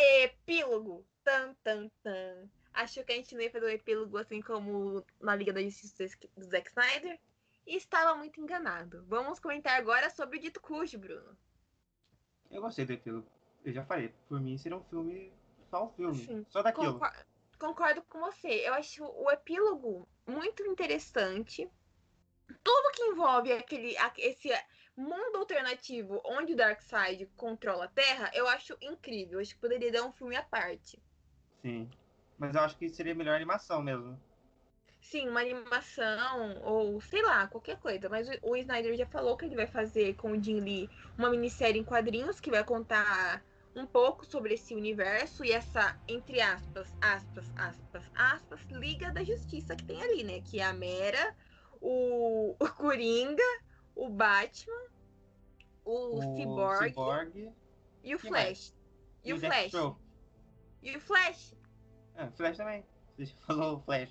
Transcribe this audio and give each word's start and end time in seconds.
Epílogo. 0.00 1.06
Tan, 1.22 1.54
tan, 1.62 1.88
tan. 2.02 2.48
Achou 2.72 3.04
que 3.04 3.12
a 3.12 3.16
gente 3.16 3.34
não 3.34 3.42
ia 3.42 3.50
fazer 3.50 3.66
o 3.66 3.70
epílogo 3.70 4.16
assim 4.16 4.40
como 4.40 5.04
na 5.20 5.34
Liga 5.34 5.52
da 5.52 5.62
Justiça 5.62 6.08
do 6.36 6.44
Zack 6.44 6.68
Snyder? 6.68 7.18
E 7.66 7.76
estava 7.76 8.16
muito 8.16 8.40
enganado. 8.40 9.04
Vamos 9.06 9.38
comentar 9.38 9.78
agora 9.78 10.08
sobre 10.10 10.38
o 10.38 10.40
Dito 10.40 10.60
Cujo, 10.60 10.98
Bruno. 10.98 11.36
Eu 12.50 12.62
gostei 12.62 12.84
do 12.84 12.92
epílogo. 12.92 13.26
Eu 13.64 13.72
já 13.72 13.84
falei, 13.84 14.14
por 14.28 14.40
mim 14.40 14.56
seria 14.56 14.78
um 14.78 14.84
filme, 14.84 15.32
só 15.68 15.84
um 15.84 15.90
filme, 15.90 16.24
Sim. 16.24 16.46
só 16.48 16.62
daquilo. 16.62 16.94
Concordo, 16.94 17.24
concordo 17.58 18.02
com 18.02 18.20
você. 18.20 18.66
Eu 18.66 18.74
acho 18.74 19.04
o 19.04 19.30
epílogo 19.30 20.08
muito 20.26 20.64
interessante. 20.64 21.70
Tudo 22.64 22.92
que 22.92 23.02
envolve 23.02 23.52
aquele, 23.52 23.94
esse 24.18 24.48
mundo 25.00 25.38
alternativo 25.38 26.20
onde 26.24 26.52
o 26.52 26.56
Darkseid 26.56 27.26
controla 27.36 27.86
a 27.86 27.88
Terra, 27.88 28.30
eu 28.34 28.46
acho 28.48 28.76
incrível. 28.80 29.34
Eu 29.34 29.40
acho 29.40 29.54
que 29.54 29.60
poderia 29.60 29.90
dar 29.90 30.04
um 30.04 30.12
filme 30.12 30.36
à 30.36 30.42
parte. 30.42 31.00
Sim. 31.62 31.90
Mas 32.38 32.54
eu 32.54 32.60
acho 32.62 32.76
que 32.76 32.88
seria 32.88 33.14
melhor 33.14 33.34
animação 33.34 33.82
mesmo. 33.82 34.18
Sim, 35.00 35.28
uma 35.28 35.40
animação 35.40 36.60
ou 36.62 37.00
sei 37.00 37.22
lá, 37.22 37.46
qualquer 37.46 37.78
coisa. 37.78 38.08
Mas 38.08 38.28
o, 38.42 38.56
Snyder 38.56 38.96
já 38.96 39.06
falou 39.06 39.36
que 39.36 39.44
ele 39.44 39.56
vai 39.56 39.66
fazer 39.66 40.14
com 40.14 40.32
o 40.32 40.42
Jim 40.42 40.60
Lee 40.60 40.90
uma 41.18 41.30
minissérie 41.30 41.80
em 41.80 41.84
quadrinhos 41.84 42.38
que 42.38 42.50
vai 42.50 42.62
contar 42.62 43.42
um 43.74 43.86
pouco 43.86 44.24
sobre 44.26 44.54
esse 44.54 44.74
universo 44.74 45.44
e 45.44 45.52
essa, 45.52 45.98
entre 46.08 46.40
aspas, 46.40 46.92
aspas, 47.00 47.50
aspas, 47.56 48.02
aspas, 48.14 48.60
Liga 48.70 49.10
da 49.12 49.22
Justiça 49.22 49.76
que 49.76 49.84
tem 49.84 50.02
ali, 50.02 50.24
né? 50.24 50.40
Que 50.40 50.60
é 50.60 50.64
a 50.64 50.72
Mera, 50.72 51.34
o, 51.80 52.56
o 52.60 52.68
Coringa, 52.68 53.42
o 54.00 54.08
Batman, 54.08 54.86
o, 55.84 56.16
o 56.16 56.22
Cyborg, 56.22 56.88
Cyborg, 56.88 57.52
e 58.02 58.14
o 58.14 58.18
Flash. 58.18 58.74
E, 59.22 59.28
e, 59.28 59.32
o 59.34 59.38
Flash. 59.38 59.72
E 60.82 60.96
o 60.96 61.00
Flash. 61.00 61.54
Ah, 62.16 62.30
Flash 62.30 62.56
também. 62.56 62.82
Você 63.18 63.34
falou 63.46 63.82
Flash. 63.82 64.10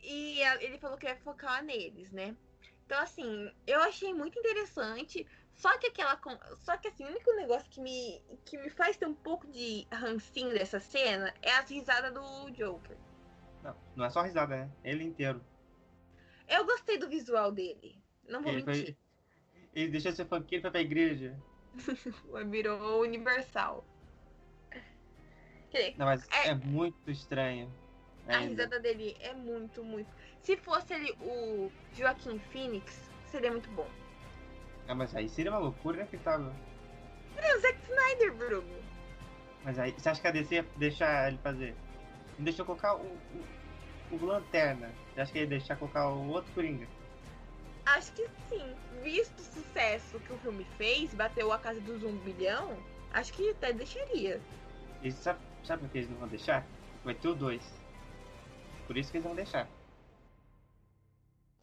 E 0.00 0.40
ele 0.60 0.78
falou 0.78 0.96
que 0.96 1.06
vai 1.06 1.16
focar 1.16 1.64
neles, 1.64 2.12
né? 2.12 2.36
Então, 2.84 3.00
assim, 3.00 3.52
eu 3.66 3.80
achei 3.80 4.14
muito 4.14 4.38
interessante. 4.38 5.26
Só 5.56 5.76
que 5.78 5.88
aquela. 5.88 6.20
Só 6.58 6.76
que 6.76 6.86
assim, 6.86 7.04
o 7.04 7.08
único 7.08 7.32
negócio 7.32 7.68
que 7.68 7.80
me, 7.80 8.22
que 8.44 8.56
me 8.56 8.70
faz 8.70 8.96
ter 8.96 9.06
um 9.06 9.14
pouco 9.14 9.48
de 9.48 9.84
rancinho 9.90 10.50
dessa 10.50 10.78
cena 10.78 11.34
é 11.42 11.50
as 11.56 11.68
risadas 11.68 12.14
do 12.14 12.50
Joker. 12.52 12.96
Não, 13.64 13.76
não 13.96 14.04
é 14.04 14.10
só 14.10 14.22
risada, 14.22 14.56
né? 14.56 14.70
Ele 14.84 15.02
inteiro. 15.02 15.44
Eu 16.46 16.64
gostei 16.64 16.98
do 16.98 17.08
visual 17.08 17.50
dele. 17.50 18.05
Não 18.28 18.42
vou 18.42 18.52
ele 18.52 18.64
mentir. 18.64 18.84
Foi... 18.84 18.96
Ele 19.74 19.90
deixou 19.90 20.10
de 20.10 20.16
ser 20.16 20.26
funkeiro 20.26 20.60
e 20.60 20.62
foi 20.62 20.70
pra 20.70 20.80
igreja. 20.80 21.36
Virou 22.50 23.02
universal. 23.02 23.84
Não, 25.98 26.06
mas 26.06 26.26
é, 26.30 26.48
é 26.48 26.54
muito 26.54 27.10
estranho. 27.10 27.70
A 28.28 28.38
risada 28.38 28.80
dele 28.80 29.16
é 29.20 29.34
muito, 29.34 29.84
muito. 29.84 30.10
Se 30.40 30.56
fosse 30.56 30.94
ele 30.94 31.12
o 31.20 31.70
Joaquim 31.92 32.38
Phoenix, 32.50 33.10
seria 33.26 33.50
muito 33.50 33.70
bom. 33.70 33.88
Ah, 34.88 34.94
mas 34.94 35.14
aí 35.14 35.28
seria 35.28 35.52
uma 35.52 35.58
loucura 35.58 35.98
inacreditável. 35.98 36.52
É 37.36 37.56
o 37.56 37.60
Zack 37.60 37.78
Snyder, 37.82 38.34
Bruno. 38.34 38.82
Mas 39.64 39.78
aí, 39.78 39.92
você 39.92 40.08
acha 40.08 40.20
que 40.20 40.28
a 40.28 40.30
DC 40.30 40.54
ia 40.54 40.66
deixar 40.76 41.28
ele 41.28 41.38
fazer? 41.38 41.74
Não 42.38 42.44
deixou 42.44 42.64
colocar 42.64 42.94
o, 42.94 43.06
o, 44.10 44.16
o 44.16 44.24
Lanterna. 44.24 44.90
Você 45.12 45.20
acha 45.20 45.32
que 45.32 45.38
ia 45.40 45.46
deixar 45.46 45.76
colocar 45.76 46.08
o 46.08 46.28
outro 46.28 46.52
Coringa? 46.52 46.86
Acho 47.86 48.12
que 48.12 48.28
sim. 48.48 48.74
Visto 49.02 49.38
o 49.38 49.42
sucesso 49.42 50.18
que 50.20 50.32
o 50.32 50.38
filme 50.38 50.64
fez, 50.76 51.14
bateu 51.14 51.52
a 51.52 51.58
casa 51.58 51.80
dos 51.80 52.02
um 52.02 52.16
bilhão, 52.18 52.76
acho 53.12 53.32
que 53.32 53.50
até 53.50 53.72
deixaria. 53.72 54.40
E 55.02 55.12
sabe, 55.12 55.40
sabe 55.64 55.82
por 55.82 55.90
que 55.90 55.98
eles 55.98 56.10
não 56.10 56.18
vão 56.18 56.28
deixar? 56.28 56.66
Vai 57.04 57.14
ter 57.14 57.28
o 57.28 57.34
2. 57.34 57.62
Por 58.86 58.96
isso 58.96 59.10
que 59.10 59.18
eles 59.18 59.26
vão 59.26 59.36
deixar. 59.36 59.68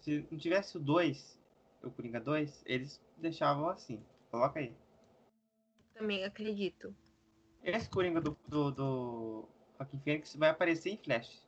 Se 0.00 0.26
não 0.30 0.38
tivesse 0.38 0.76
o 0.76 0.80
2, 0.80 1.40
o 1.82 1.90
Coringa 1.90 2.20
2, 2.20 2.62
eles 2.66 3.00
deixavam 3.16 3.68
assim. 3.68 4.04
Coloca 4.30 4.60
aí. 4.60 4.74
Também 5.94 6.24
acredito. 6.24 6.94
Esse 7.62 7.88
Coringa 7.88 8.20
do, 8.20 8.36
do, 8.48 8.70
do 8.70 9.48
Joaquim 9.76 10.00
Fênix 10.00 10.36
vai 10.36 10.50
aparecer 10.50 10.90
em 10.90 10.96
Flash. 10.96 11.46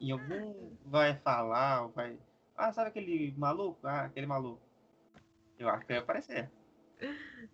Em 0.00 0.12
algum 0.12 0.50
ah. 0.50 0.76
vai 0.84 1.16
falar, 1.18 1.82
ou 1.82 1.88
vai. 1.90 2.18
Ah, 2.58 2.72
sabe 2.72 2.88
aquele 2.88 3.32
maluco? 3.38 3.86
Ah, 3.86 4.06
aquele 4.06 4.26
maluco. 4.26 4.60
Eu 5.56 5.68
acho 5.68 5.86
que 5.86 5.92
vai 5.92 6.02
aparecer. 6.02 6.50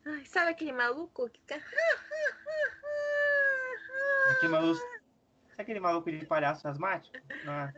Ai, 0.06 0.24
sabe 0.24 0.50
aquele 0.50 0.72
maluco 0.72 1.28
que 1.28 1.40
fica. 1.40 1.62
Aquele 4.30 4.52
maluco. 4.52 4.80
Sabe 4.80 5.62
aquele 5.62 5.80
maluco 5.80 6.10
de 6.10 6.24
palhaço 6.24 6.66
asmático? 6.66 7.14
Ah. 7.46 7.70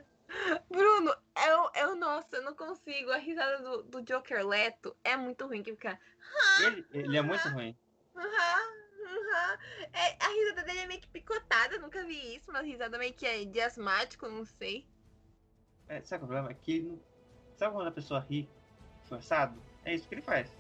Bruno, 0.71 1.13
é 1.35 1.57
o, 1.57 1.71
é 1.75 1.87
o 1.89 1.97
nosso, 1.97 2.29
eu 2.37 2.43
não 2.43 2.55
consigo. 2.55 3.11
A 3.11 3.17
risada 3.17 3.61
do, 3.61 3.83
do 3.83 4.03
Joker 4.03 4.47
Leto 4.47 4.97
é 5.03 5.17
muito 5.17 5.47
ruim 5.47 5.65
que 5.65 5.73
fica. 5.73 5.99
Ele, 6.65 6.87
ele 6.93 7.17
é 7.17 7.23
muito 7.23 7.49
ruim. 7.49 7.77
É, 9.93 10.25
a 10.25 10.29
risada 10.29 10.63
dele 10.63 10.81
é 10.81 10.87
meio 10.87 11.01
que 11.01 11.09
picotada, 11.09 11.79
nunca 11.79 12.05
vi 12.05 12.37
isso, 12.37 12.53
mas 12.53 12.63
a 12.63 12.65
risada 12.65 12.99
meio 12.99 13.15
que 13.15 13.27
é 13.27 13.45
de 13.45 13.61
asmático, 13.61 14.29
não 14.29 14.45
sei. 14.45 14.87
É, 15.89 16.01
sabe 16.03 16.25
o 16.25 16.27
problema? 16.27 16.51
É 16.51 16.55
que. 16.55 16.99
Sabe 17.57 17.73
quando 17.73 17.89
a 17.89 17.93
pessoa 17.93 18.25
ri 18.29 18.49
forçado? 19.09 19.61
É 19.85 19.95
isso 19.95 20.07
que 20.09 20.15
ele 20.15 20.23
faz. 20.23 20.51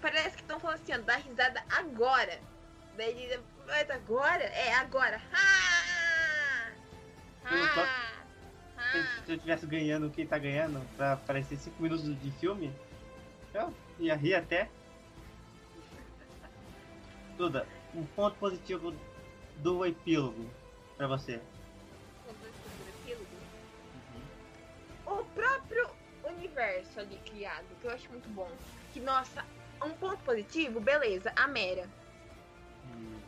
Parece 0.00 0.36
que 0.36 0.42
estão 0.42 0.60
falando 0.60 0.80
assim, 0.80 0.94
ó, 0.94 0.98
dá 0.98 1.16
risada 1.16 1.62
agora. 1.70 2.40
Daí 2.96 3.24
ele 3.24 3.42
mas 3.68 3.90
agora? 3.90 4.44
É 4.44 4.74
agora. 4.74 5.20
Se 9.24 9.30
eu 9.32 9.34
estivesse 9.34 9.66
ganhando 9.66 10.10
quem 10.10 10.26
tá 10.26 10.38
ganhando 10.38 10.80
pra 10.96 11.12
aparecer 11.12 11.58
5 11.58 11.82
minutos 11.82 12.18
de 12.18 12.30
filme, 12.32 12.74
eu 13.52 13.74
ia 13.98 14.14
rir 14.16 14.34
até. 14.34 14.70
Duda, 17.36 17.66
um 17.94 18.06
ponto 18.06 18.38
positivo 18.38 18.94
do 19.58 19.84
epílogo 19.84 20.48
pra 20.96 21.06
você. 21.06 21.42
Universo 26.78 27.00
ali 27.00 27.18
criado, 27.24 27.66
que 27.80 27.86
eu 27.86 27.90
acho 27.90 28.08
muito 28.10 28.28
bom. 28.30 28.50
Que, 28.92 29.00
nossa, 29.00 29.44
um 29.84 29.90
ponto 29.90 30.18
positivo, 30.18 30.80
beleza, 30.80 31.32
a 31.36 31.46
Mera. 31.46 31.88
Hum. 32.86 33.18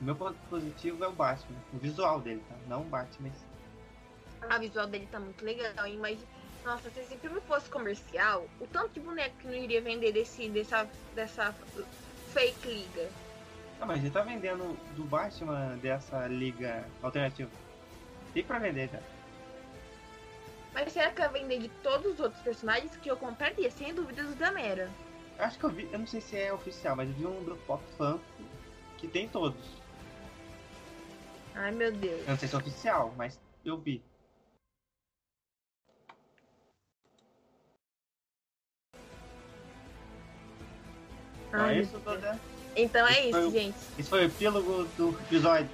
Meu 0.00 0.14
ponto 0.14 0.36
positivo 0.50 1.04
é 1.04 1.08
o 1.08 1.12
Batman, 1.12 1.58
o 1.72 1.78
visual 1.78 2.20
dele, 2.20 2.42
tá? 2.48 2.56
Não 2.68 2.82
o 2.82 2.84
Batman. 2.84 3.30
Ah, 4.42 4.56
o 4.56 4.60
visual 4.60 4.86
dele 4.86 5.08
tá 5.10 5.20
muito 5.20 5.44
legal, 5.44 5.86
hein? 5.86 5.98
Mas, 5.98 6.18
nossa, 6.64 6.90
se 6.90 7.00
esse 7.00 7.16
filme 7.16 7.40
fosse 7.42 7.70
comercial, 7.70 8.46
o 8.60 8.66
tanto 8.66 8.94
de 8.94 9.00
boneco 9.00 9.36
que 9.36 9.46
não 9.46 9.54
iria 9.54 9.80
vender 9.80 10.12
desse, 10.12 10.48
dessa, 10.48 10.88
dessa 11.14 11.54
fake 12.32 12.68
liga. 12.68 13.08
Ah, 13.80 13.86
mas 13.86 13.98
ele 13.98 14.10
tá 14.10 14.22
vendendo 14.22 14.76
do 14.96 15.04
Batman 15.04 15.76
dessa 15.78 16.26
liga 16.26 16.84
alternativa. 17.02 17.50
Tem 18.32 18.44
pra 18.44 18.58
vender 18.58 18.88
já. 18.88 19.00
Mas 20.72 20.92
será 20.92 21.10
que 21.10 21.20
vai 21.20 21.28
vender 21.28 21.58
de 21.58 21.68
todos 21.82 22.14
os 22.14 22.20
outros 22.20 22.42
personagens 22.42 22.96
que 22.96 23.10
eu 23.10 23.16
compraria? 23.16 23.70
Sem 23.70 23.94
dúvidas 23.94 24.30
o 24.30 24.34
da 24.34 24.50
Mera. 24.50 24.90
Acho 25.38 25.58
que 25.58 25.64
eu 25.64 25.70
vi, 25.70 25.88
eu 25.92 25.98
não 25.98 26.06
sei 26.06 26.20
se 26.20 26.38
é 26.38 26.52
oficial, 26.52 26.96
mas 26.96 27.08
eu 27.08 27.14
vi 27.14 27.26
um 27.26 27.44
do 27.44 27.56
Pop 27.66 27.82
Fan 27.96 28.18
que 28.98 29.08
tem 29.08 29.28
todos. 29.28 29.60
Ai 31.54 31.72
meu 31.72 31.92
Deus. 31.92 32.20
Eu 32.20 32.28
não 32.28 32.38
sei 32.38 32.48
se 32.48 32.54
é 32.54 32.58
oficial, 32.58 33.14
mas 33.16 33.40
eu 33.64 33.76
vi. 33.76 34.02
Ai, 41.52 41.76
é 41.76 41.80
isso, 41.82 42.00
toda... 42.00 42.40
Então 42.74 43.06
é 43.06 43.26
isso, 43.26 43.50
gente. 43.50 43.76
Esse 43.98 44.08
foi 44.08 44.22
o 44.22 44.24
epílogo 44.24 44.84
do 44.96 45.10
episódio. 45.20 45.70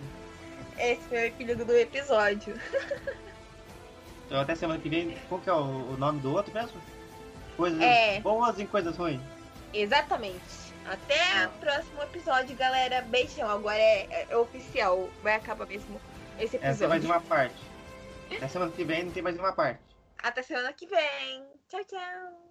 Esse 0.76 1.02
foi 1.02 1.18
o 1.18 1.26
epílogo 1.26 1.64
do 1.64 1.76
episódio. 1.76 2.54
então 4.28 4.38
até 4.38 4.54
semana 4.54 4.78
que 4.78 4.90
vem, 4.90 5.16
qual 5.26 5.40
que 5.40 5.48
é 5.48 5.52
o, 5.52 5.94
o 5.94 5.96
nome 5.96 6.20
do 6.20 6.34
outro 6.34 6.52
mesmo? 6.52 6.78
Coisas 7.56 7.80
é... 7.80 8.20
boas 8.20 8.58
e 8.58 8.66
coisas 8.66 8.94
ruins. 8.94 9.22
Exatamente. 9.72 10.68
Até 10.86 11.46
o 11.46 11.50
próximo 11.60 12.02
episódio, 12.02 12.54
galera. 12.54 13.00
Beijão. 13.02 13.50
Agora 13.50 13.78
é, 13.78 14.26
é, 14.28 14.36
oficial. 14.36 15.08
Vai 15.22 15.34
acabar 15.34 15.66
mesmo 15.66 15.98
esse 16.36 16.56
episódio. 16.56 16.66
Essa 16.66 16.84
é 16.84 16.88
mais 16.88 17.04
uma 17.04 17.20
parte. 17.20 17.56
Até 18.30 18.48
semana 18.48 18.70
que 18.70 18.84
vem 18.84 19.04
não 19.04 19.12
tem 19.12 19.22
mais 19.22 19.38
uma 19.38 19.52
parte. 19.52 19.80
Até 20.22 20.42
semana 20.42 20.72
que 20.74 20.86
vem. 20.86 21.44
Tchau, 21.68 21.84
tchau. 21.84 22.47